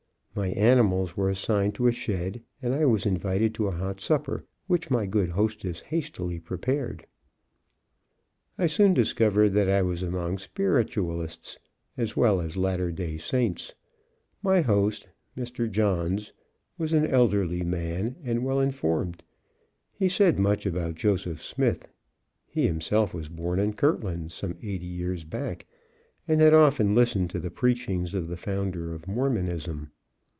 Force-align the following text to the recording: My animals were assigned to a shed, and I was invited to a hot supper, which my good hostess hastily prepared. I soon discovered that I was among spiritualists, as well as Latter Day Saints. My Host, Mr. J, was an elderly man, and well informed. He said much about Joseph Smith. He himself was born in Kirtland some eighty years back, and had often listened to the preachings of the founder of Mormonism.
My 0.33 0.47
animals 0.51 1.17
were 1.17 1.29
assigned 1.29 1.75
to 1.75 1.87
a 1.87 1.91
shed, 1.91 2.41
and 2.61 2.73
I 2.73 2.85
was 2.85 3.05
invited 3.05 3.53
to 3.55 3.67
a 3.67 3.75
hot 3.75 3.99
supper, 3.99 4.45
which 4.65 4.89
my 4.89 5.05
good 5.05 5.31
hostess 5.31 5.81
hastily 5.81 6.39
prepared. 6.39 7.05
I 8.57 8.67
soon 8.67 8.93
discovered 8.93 9.49
that 9.49 9.67
I 9.69 9.81
was 9.81 10.01
among 10.03 10.37
spiritualists, 10.37 11.59
as 11.97 12.15
well 12.15 12.39
as 12.39 12.55
Latter 12.55 12.93
Day 12.93 13.17
Saints. 13.17 13.75
My 14.41 14.61
Host, 14.61 15.09
Mr. 15.37 15.69
J, 15.69 16.31
was 16.77 16.93
an 16.93 17.05
elderly 17.07 17.61
man, 17.63 18.15
and 18.23 18.45
well 18.45 18.61
informed. 18.61 19.23
He 19.91 20.07
said 20.07 20.39
much 20.39 20.65
about 20.65 20.95
Joseph 20.95 21.43
Smith. 21.43 21.89
He 22.47 22.65
himself 22.67 23.13
was 23.13 23.27
born 23.27 23.59
in 23.59 23.73
Kirtland 23.73 24.31
some 24.31 24.55
eighty 24.63 24.85
years 24.87 25.25
back, 25.25 25.65
and 26.25 26.39
had 26.39 26.53
often 26.53 26.95
listened 26.95 27.29
to 27.31 27.39
the 27.41 27.51
preachings 27.51 28.13
of 28.13 28.29
the 28.29 28.37
founder 28.37 28.93
of 28.93 29.09
Mormonism. 29.09 29.91